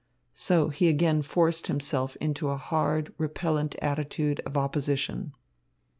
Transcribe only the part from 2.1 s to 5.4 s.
into a hard, repellent attitude of opposition.